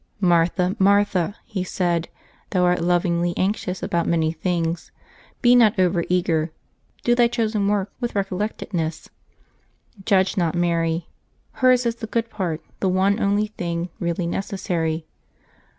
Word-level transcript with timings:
"Martha, 0.19 0.75
Martha,'' 0.79 1.35
He 1.45 1.63
said, 1.63 2.09
"thou 2.49 2.63
art 2.63 2.81
lor 2.81 3.01
ingly 3.01 3.35
anxious 3.37 3.83
about 3.83 4.07
many 4.07 4.31
things; 4.31 4.91
be 5.43 5.55
not 5.55 5.77
over 5.79 6.05
eager; 6.09 6.51
do 7.03 7.13
thy 7.13 7.27
chosen 7.27 7.67
work 7.67 7.93
with 7.99 8.15
recollectedness. 8.15 9.09
Judge 10.03 10.37
not 10.37 10.55
Mary. 10.55 11.07
Hers 11.51 11.85
is 11.85 11.97
the 11.97 12.07
good 12.07 12.31
part, 12.31 12.63
the 12.79 12.89
one 12.89 13.19
only 13.19 13.45
thing 13.45 13.89
really 13.99 14.25
necessary. 14.25 15.05